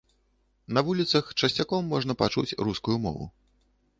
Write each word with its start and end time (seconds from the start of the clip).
На 0.77 0.83
вуліцах 0.87 1.25
часцяком 1.41 1.85
можна 1.93 2.17
пачуць 2.21 2.57
рускую 2.69 2.97
мову. 3.07 3.31